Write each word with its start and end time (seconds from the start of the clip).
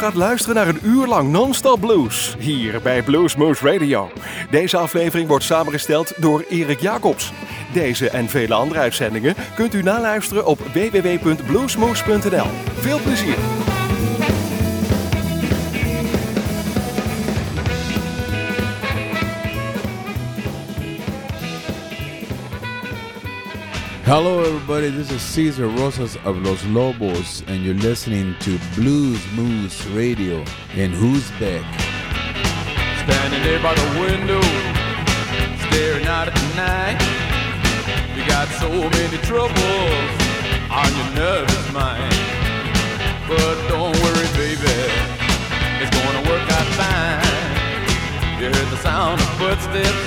gaat 0.00 0.14
luisteren 0.14 0.54
naar 0.56 0.68
een 0.68 0.80
uur 0.82 1.06
lang 1.06 1.30
non-stop 1.30 1.80
blues. 1.80 2.36
Hier 2.38 2.80
bij 2.82 3.02
Bluesmoose 3.02 3.72
Radio. 3.72 4.10
Deze 4.50 4.76
aflevering 4.76 5.28
wordt 5.28 5.44
samengesteld 5.44 6.12
door 6.16 6.44
Erik 6.48 6.80
Jacobs. 6.80 7.32
Deze 7.72 8.10
en 8.10 8.28
vele 8.28 8.54
andere 8.54 8.80
uitzendingen 8.80 9.34
kunt 9.54 9.74
u 9.74 9.82
naluisteren 9.82 10.46
op 10.46 10.58
www.bluesmoose.nl. 10.58 12.46
Veel 12.80 13.00
plezier! 13.00 13.36
Hello, 24.10 24.42
everybody. 24.42 24.90
This 24.90 25.12
is 25.12 25.22
Cesar 25.22 25.68
Rosas 25.68 26.16
of 26.24 26.36
Los 26.42 26.64
Lobos, 26.64 27.44
and 27.46 27.62
you're 27.62 27.76
listening 27.76 28.34
to 28.40 28.58
Blues 28.74 29.24
Moose 29.34 29.86
Radio 29.86 30.38
in 30.74 30.90
Uzbek. 30.98 31.62
Standing 33.04 33.40
there 33.44 33.62
by 33.62 33.72
the 33.72 34.00
window, 34.00 34.42
staring 35.68 36.06
out 36.06 36.26
at 36.26 36.34
the 36.34 36.50
night. 36.58 36.98
You 38.16 38.26
got 38.26 38.48
so 38.58 38.68
many 38.68 39.16
troubles 39.18 40.10
on 40.74 40.90
your 40.98 41.10
nervous 41.14 41.72
mind. 41.72 42.12
But 43.28 43.54
don't 43.68 43.94
worry, 44.02 44.26
baby, 44.34 44.74
it's 45.78 45.94
gonna 45.94 46.28
work 46.28 46.50
out 46.50 46.66
fine. 46.74 48.42
You 48.42 48.46
heard 48.46 48.70
the 48.74 48.82
sound 48.82 49.20
of 49.20 49.30
footsteps 49.38 50.02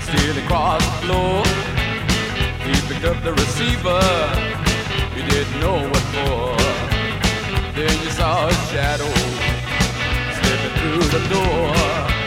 stealing 0.00 0.42
across 0.46 0.82
the 0.82 1.06
floor. 1.06 1.71
He 2.72 2.80
picked 2.88 3.04
up 3.04 3.22
the 3.22 3.32
receiver, 3.32 4.00
you 5.14 5.22
didn't 5.30 5.60
know 5.60 5.78
what 5.92 6.04
for. 6.14 6.56
Then 7.76 7.94
you 8.02 8.10
saw 8.10 8.48
his 8.48 8.70
shadow 8.70 9.12
slipping 10.38 10.74
through 10.80 11.08
the 11.16 11.22
door. 11.28 12.21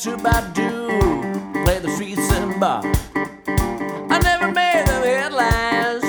Troubadour, 0.00 0.88
play 1.64 1.78
the 1.78 1.90
streets 1.94 2.32
and 2.32 2.58
bar. 2.58 2.80
I 3.14 4.18
never 4.22 4.50
made 4.50 4.84
the 4.86 5.00
headlines 5.04 6.04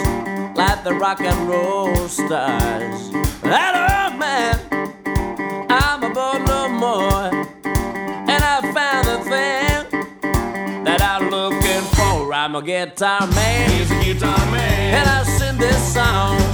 like 0.56 0.86
the 0.86 0.94
rock 0.94 1.20
and 1.20 1.50
roll 1.50 1.94
stars. 2.08 3.12
That 3.42 3.74
old 4.10 4.18
man, 4.18 5.68
I'm 5.70 6.04
aboard 6.04 6.48
no 6.48 6.70
more, 6.70 7.32
and 8.32 8.42
I 8.56 8.62
found 8.74 9.08
the 9.08 9.20
thing 9.30 10.84
that 10.86 11.02
I'm 11.02 11.30
looking 11.30 11.82
for. 11.96 12.34
I'm 12.34 12.56
a 12.56 12.62
guitar 12.62 13.28
man, 13.28 13.70
He's 13.72 13.92
a 13.92 14.04
guitar 14.06 14.38
man. 14.52 14.94
and 14.96 15.10
I 15.10 15.24
sing 15.24 15.58
this 15.58 15.94
song. 15.94 16.51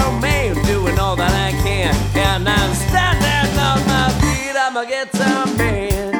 I'm 0.00 0.20
man 0.20 0.54
doing 0.64 0.98
all 0.98 1.16
that 1.16 1.32
I 1.32 1.52
can, 1.62 1.94
and 2.16 2.48
I'm 2.48 2.74
standing 2.74 3.58
on 3.58 3.78
my 3.86 4.08
feet. 4.20 4.56
I'm 4.56 4.76
a 4.76 4.86
guitar 4.86 5.46
man. 5.56 6.10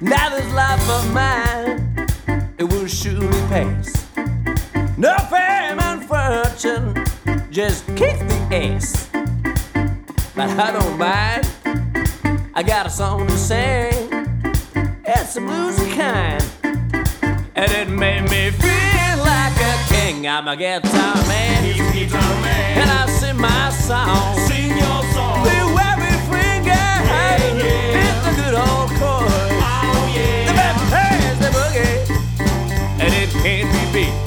Now 0.00 0.28
this 0.30 0.50
life 0.52 0.88
of 0.90 1.04
mine, 1.12 1.74
it 2.58 2.64
will 2.64 2.86
surely 2.86 3.42
pass. 3.52 4.06
No 4.96 5.16
fame 5.30 5.78
and 5.88 6.04
fortune, 6.04 6.86
just 7.50 7.86
kick 7.96 8.18
the 8.30 8.38
ass. 8.50 9.08
But 10.34 10.50
I 10.50 10.72
don't 10.72 10.96
mind. 10.98 11.46
I 12.54 12.62
got 12.62 12.86
a 12.86 12.90
song 12.90 13.26
to 13.26 13.36
sing. 13.36 13.97
It's 16.00 16.06
a 16.06 16.12
bluesy 16.12 16.62
kind, 16.62 17.50
and 17.56 17.70
it 17.72 17.88
made 17.88 18.22
me 18.30 18.50
feel 18.50 19.18
like 19.18 19.56
a 19.60 19.74
king. 19.88 20.28
I'm 20.28 20.46
a 20.46 20.56
guitar 20.56 21.14
man, 21.26 21.64
He's 21.64 21.80
a 21.80 21.92
guitar 21.92 22.20
man. 22.40 22.78
and 22.82 22.90
I 22.90 23.06
sing 23.18 23.36
my 23.36 23.70
song. 23.70 24.38
Sing 24.46 24.68
your 24.70 25.02
song. 25.12 25.44
Feel 25.44 25.76
everything 25.76 26.70
I 26.70 27.02
Yeah, 27.04 27.54
yeah. 27.54 27.98
Hit 27.98 28.16
the 28.24 28.42
good 28.42 28.54
old 28.54 28.90
chord. 28.90 29.26
Oh, 29.26 30.14
yeah. 30.14 30.46
The 30.46 30.54
band 30.54 30.78
plays 30.88 31.38
the 31.42 31.50
boogie, 31.56 33.00
and 33.00 33.12
it 33.14 33.30
can't 33.42 33.92
be 33.92 34.04
beat. 34.04 34.17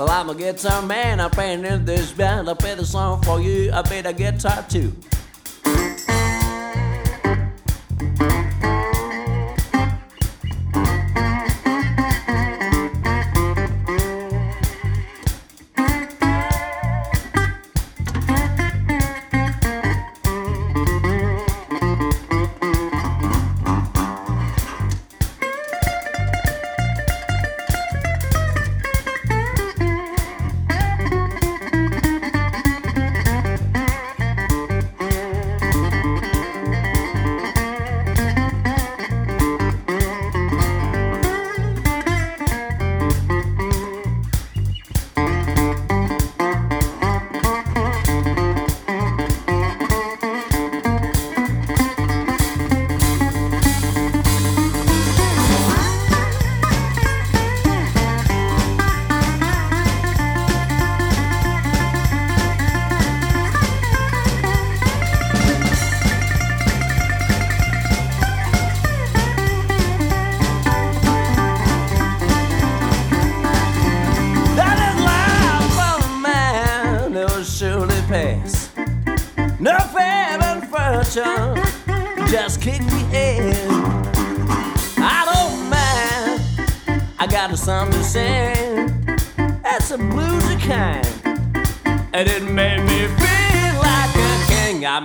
Well, 0.00 0.08
I'm 0.08 0.30
a 0.30 0.34
guitar 0.34 0.80
man. 0.80 1.20
I 1.20 1.28
in 1.66 1.84
this 1.84 2.10
band. 2.10 2.48
I 2.48 2.54
play 2.54 2.74
the 2.74 2.86
song 2.86 3.20
for 3.20 3.38
you. 3.38 3.70
I 3.70 3.82
play 3.82 4.00
the 4.00 4.14
guitar 4.14 4.64
too. 4.66 4.96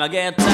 King. 0.08 0.45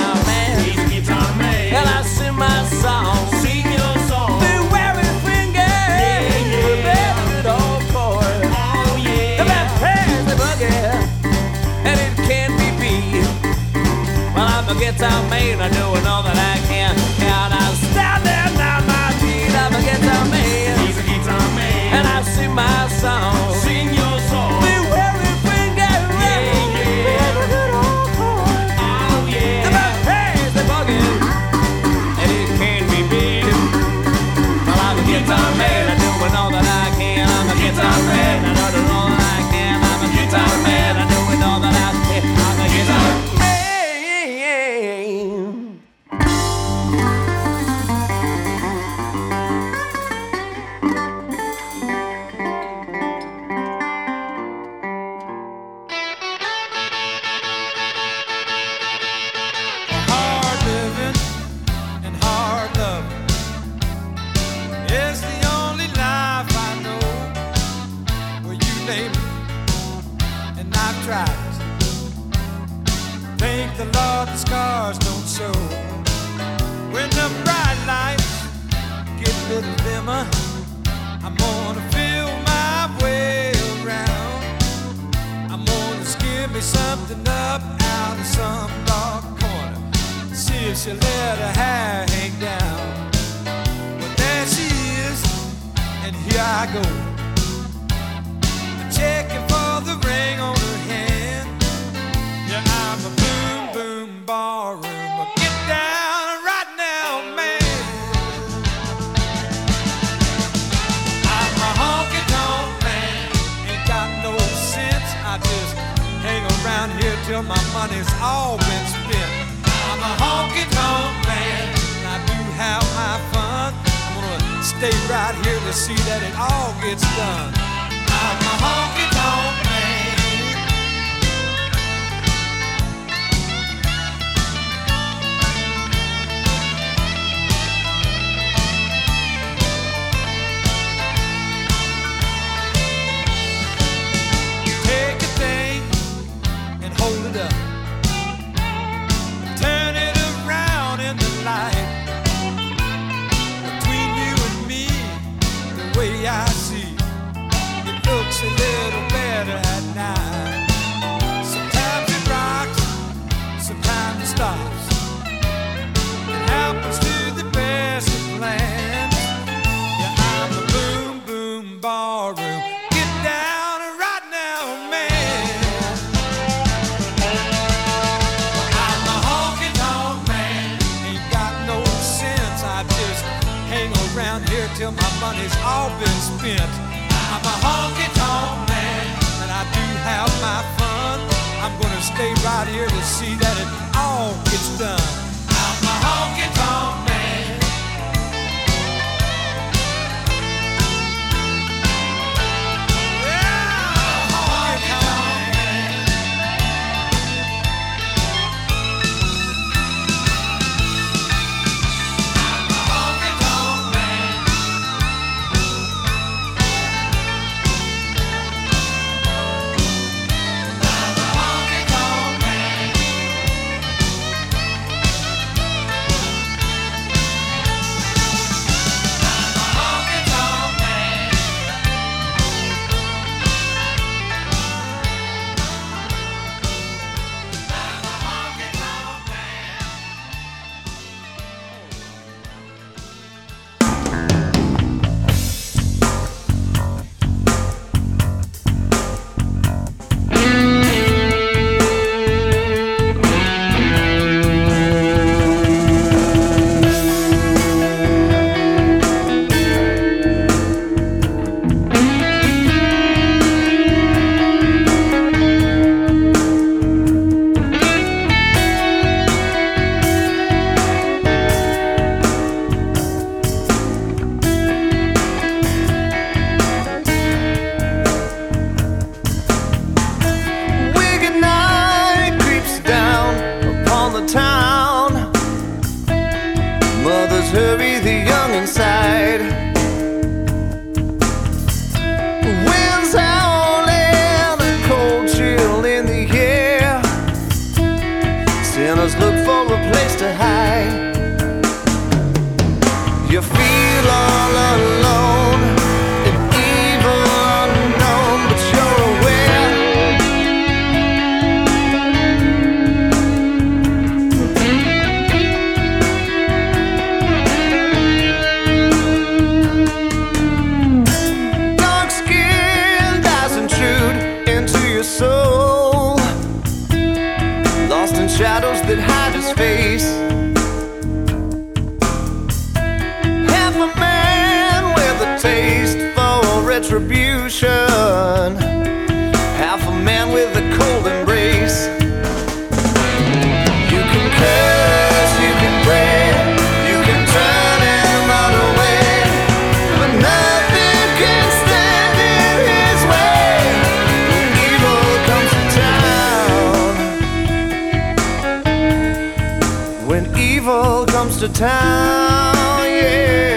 comes 361.32 361.42
to 361.42 361.60
town, 361.60 362.86
yeah. 362.90 363.51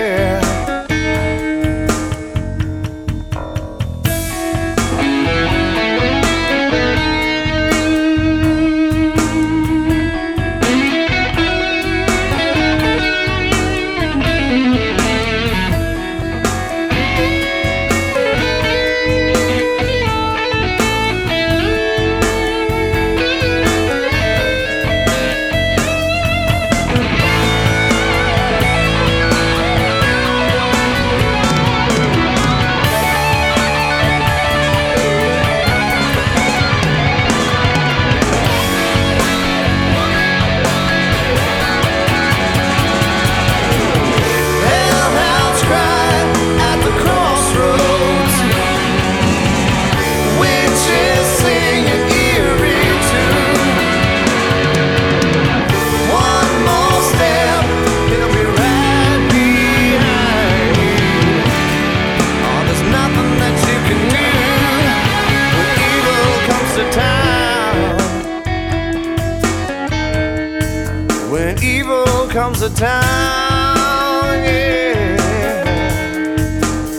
the 72.69 72.75
town, 72.77 74.43
yeah. 74.43 75.17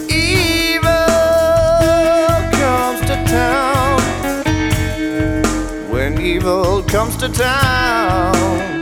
Evil 0.10 0.86
comes 2.52 3.00
to 3.02 3.16
town. 3.26 4.00
When 5.90 6.22
evil 6.22 6.84
comes 6.84 7.18
to 7.18 7.30
town. 7.30 8.75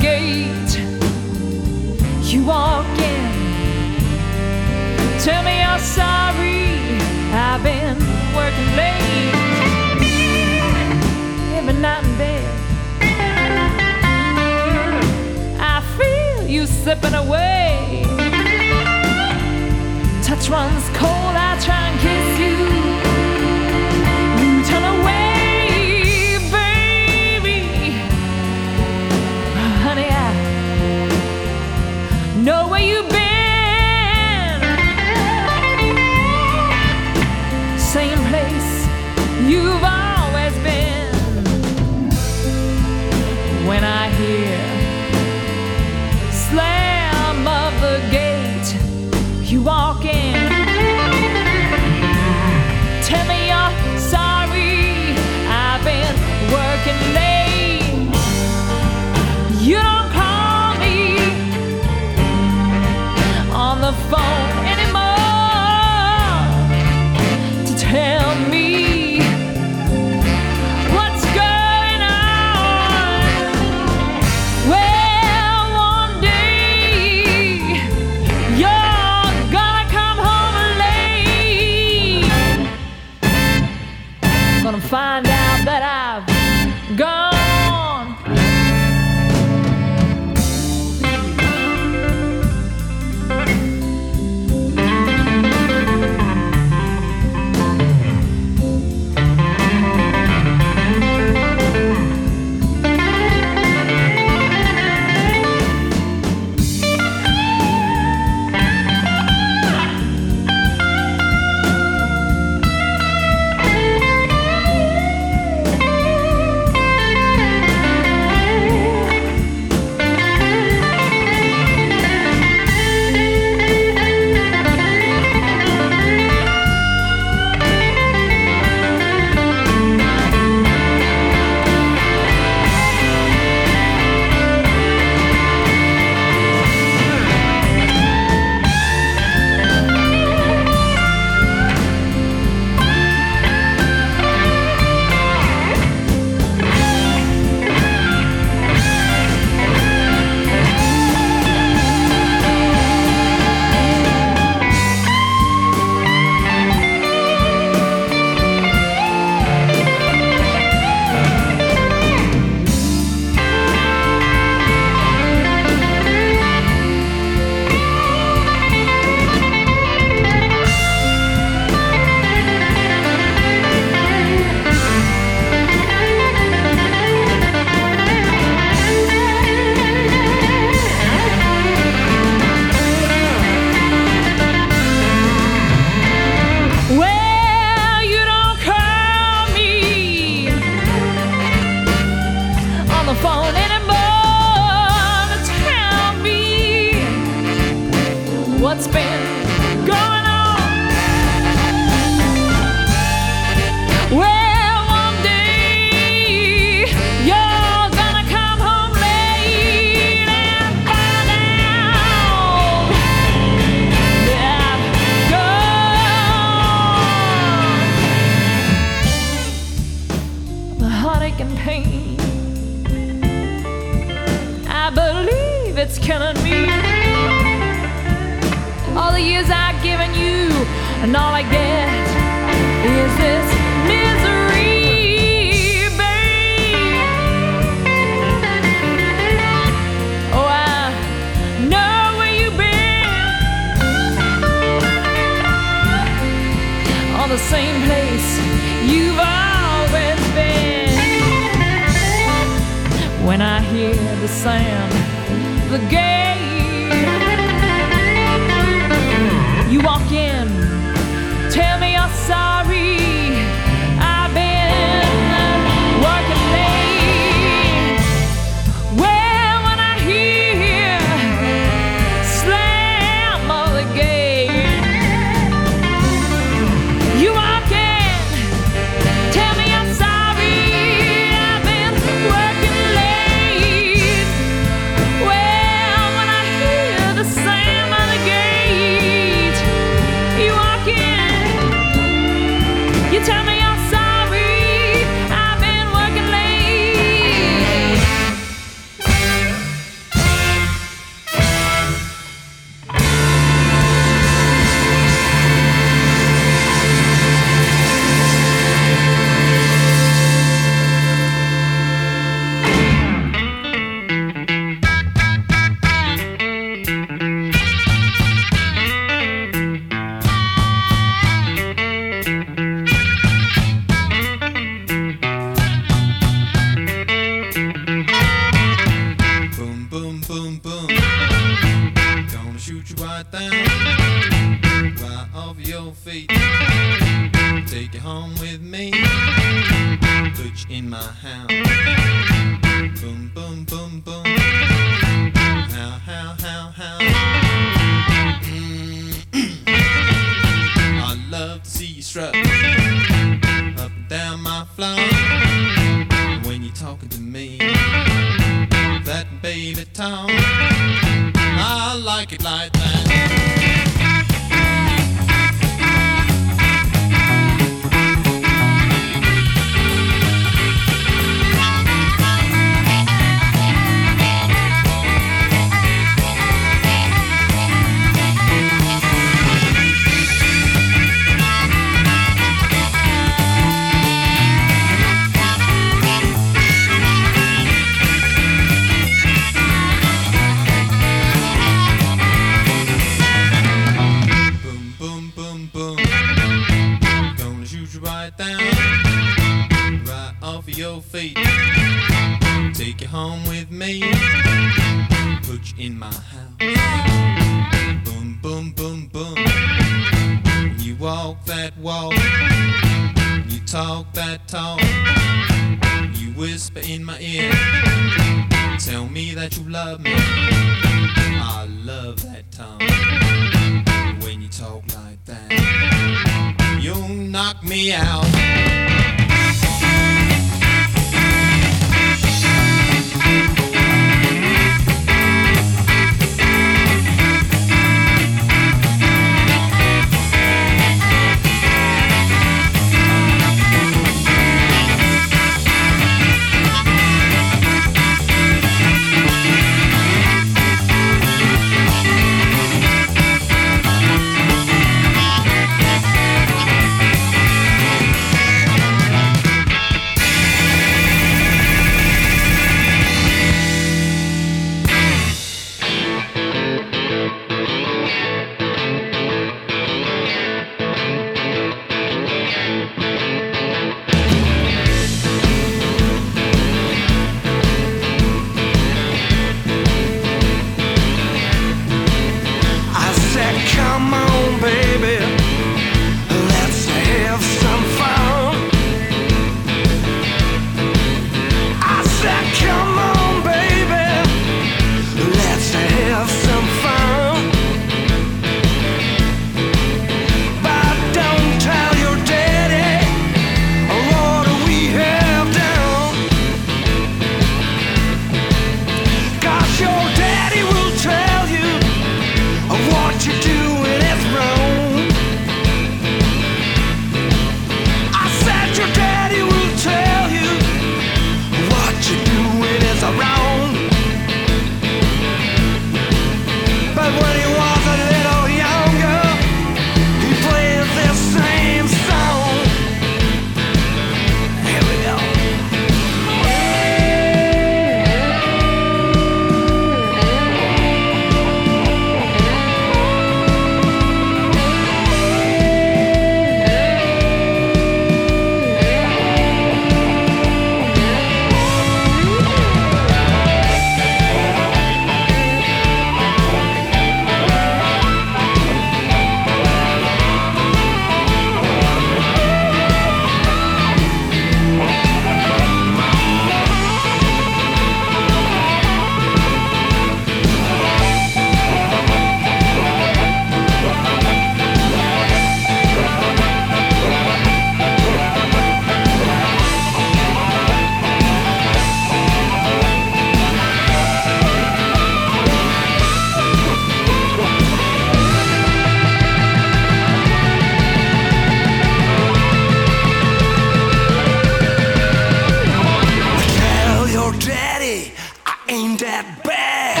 ain't 598.72 599.00
that 599.00 599.26
bad. 599.44 600.00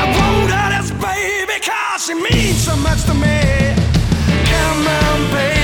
I 0.00 0.04
wrote 0.16 0.50
her 0.50 0.68
this 0.74 0.90
baby 0.90 1.58
cause 1.62 2.04
she 2.06 2.14
means 2.14 2.58
so 2.64 2.74
much 2.76 3.04
to 3.04 3.14
me. 3.14 3.74
Come 4.50 4.86
on, 4.86 5.30
baby. 5.32 5.57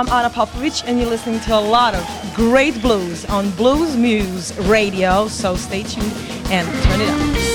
I'm 0.00 0.08
Ana 0.08 0.30
Popovic, 0.30 0.82
and 0.86 0.98
you're 0.98 1.10
listening 1.10 1.40
to 1.40 1.54
a 1.54 1.60
lot 1.60 1.94
of 1.94 2.34
great 2.34 2.80
blues 2.80 3.26
on 3.26 3.50
Blues 3.50 3.98
Muse 3.98 4.56
Radio. 4.60 5.28
So 5.28 5.56
stay 5.56 5.82
tuned 5.82 6.10
and 6.50 6.66
turn 6.84 7.02
it 7.02 7.08
up. 7.10 7.49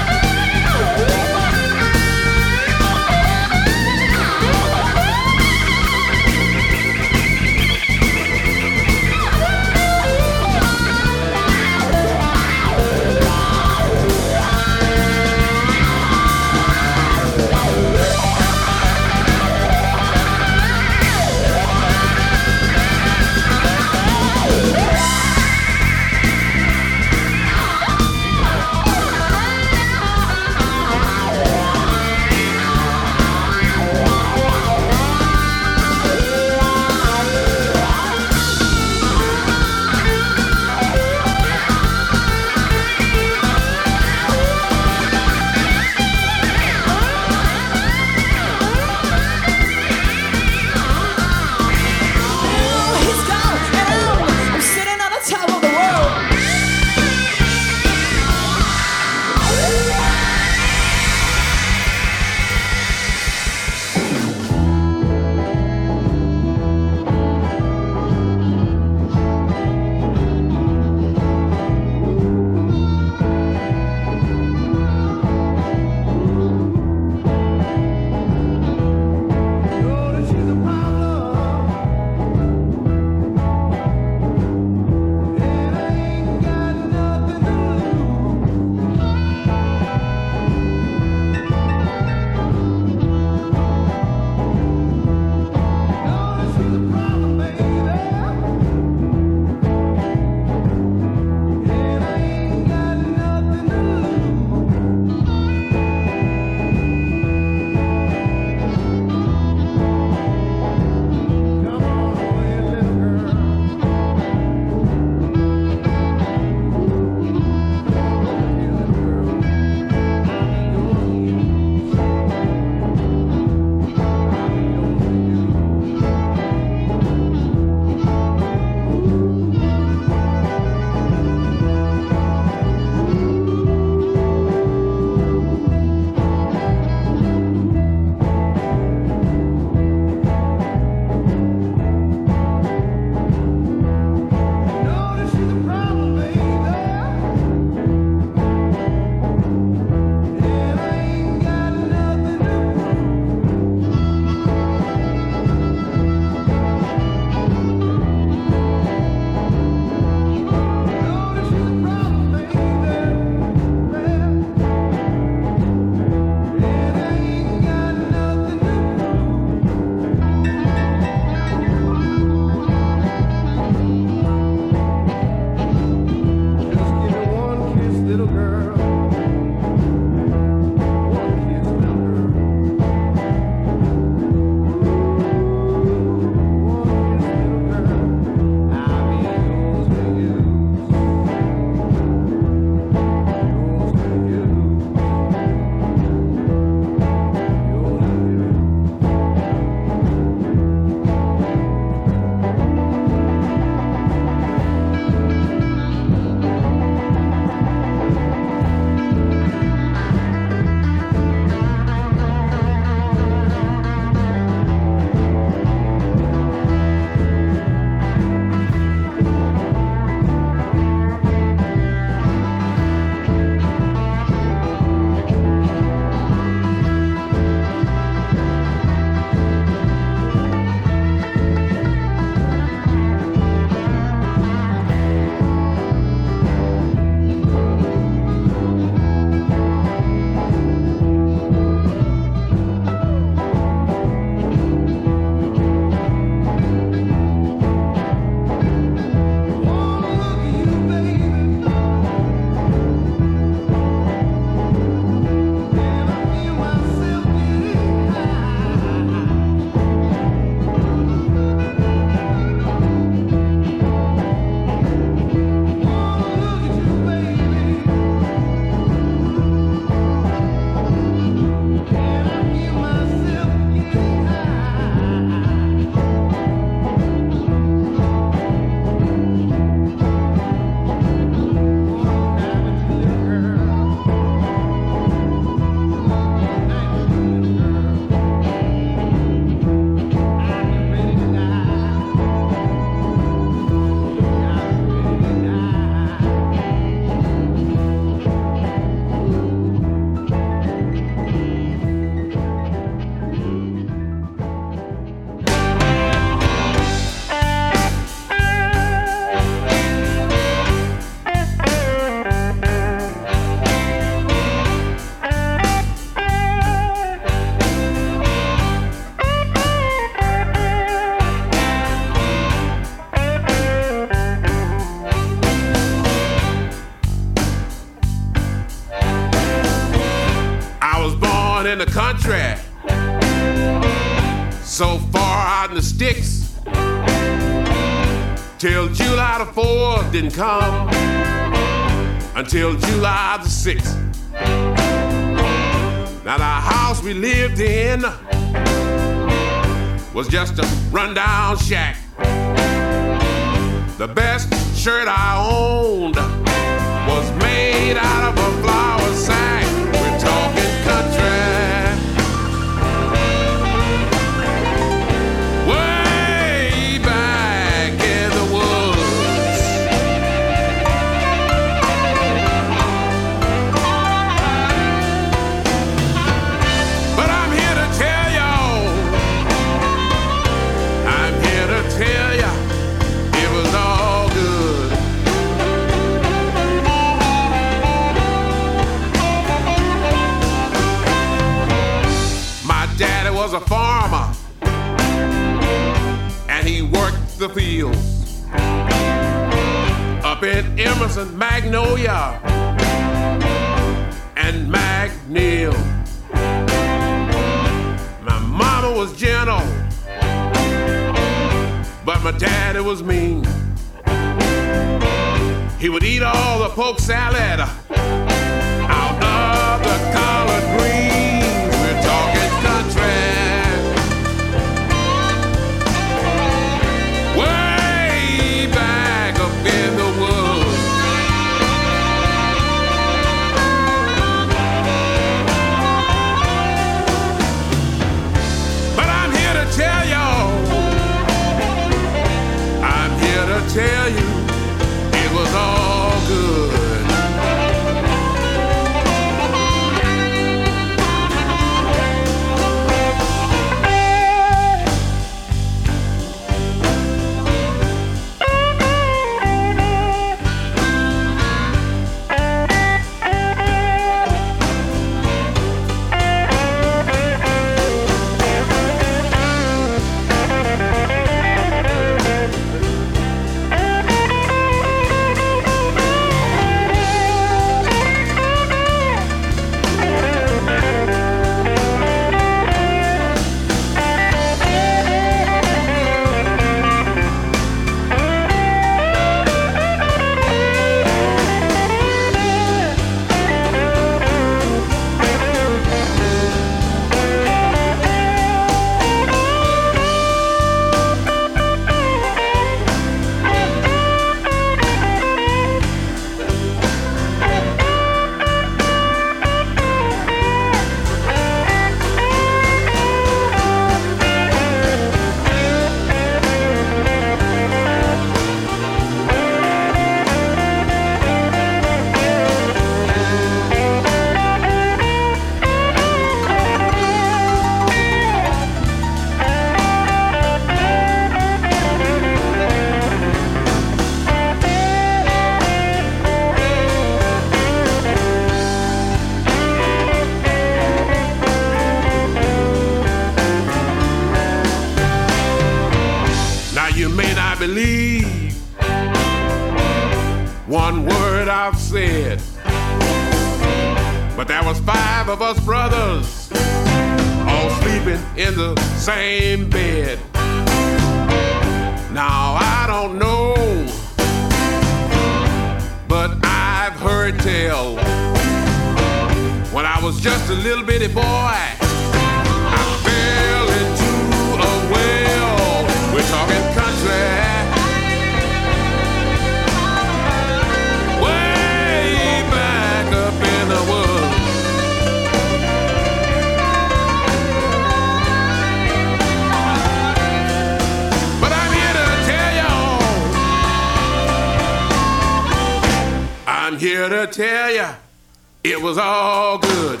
It 598.70 598.80
was 598.82 598.98
all 598.98 599.58
good. 599.58 600.00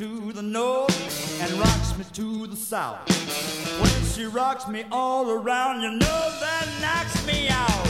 to 0.00 0.32
the 0.32 0.40
north 0.40 1.42
and 1.42 1.52
rocks 1.60 1.94
me 1.98 2.06
to 2.14 2.46
the 2.46 2.56
south. 2.56 3.06
When 3.82 4.06
she 4.06 4.24
rocks 4.24 4.66
me 4.66 4.86
all 4.90 5.28
around, 5.28 5.82
you 5.82 5.90
know 5.90 6.38
that 6.40 6.66
knocks 6.80 7.26
me 7.26 7.50
out. 7.50 7.89